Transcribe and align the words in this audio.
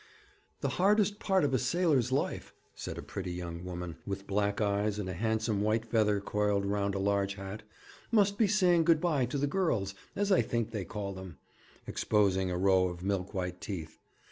'The 0.61 0.67
hardest 0.69 1.19
part 1.19 1.43
of 1.43 1.53
a 1.53 1.59
sailor's 1.59 2.11
life,' 2.11 2.55
said 2.73 2.97
a 2.97 3.03
pretty 3.03 3.31
young 3.33 3.63
woman, 3.63 3.97
with 4.03 4.25
black 4.25 4.59
eyes, 4.59 4.97
and 4.97 5.07
a 5.07 5.13
handsome 5.13 5.61
white 5.61 5.85
feather 5.85 6.19
coiled 6.19 6.65
round 6.65 6.95
a 6.95 6.97
large 6.97 7.35
hat, 7.35 7.61
'must 8.09 8.35
be 8.35 8.47
saying 8.47 8.83
good 8.83 8.99
bye 8.99 9.27
to 9.27 9.37
the 9.37 9.45
girls, 9.45 9.93
as 10.15 10.31
I 10.31 10.41
think 10.41 10.71
they 10.71 10.85
call 10.85 11.13
them,' 11.13 11.37
exposing 11.85 12.49
a 12.49 12.57
row 12.57 12.87
of 12.87 13.03
milk 13.03 13.35
white 13.35 13.61
teeth. 13.61 13.99